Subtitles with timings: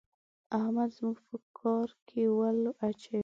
[0.59, 3.19] احمد زموږ په کار کې ول اچوي.